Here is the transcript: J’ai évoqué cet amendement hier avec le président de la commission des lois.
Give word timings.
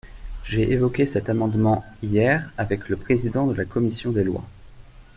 J’ai 0.45 0.71
évoqué 0.71 1.05
cet 1.05 1.29
amendement 1.29 1.85
hier 2.01 2.49
avec 2.57 2.89
le 2.89 2.97
président 2.97 3.45
de 3.45 3.53
la 3.53 3.65
commission 3.65 4.09
des 4.09 4.23
lois. 4.23 4.47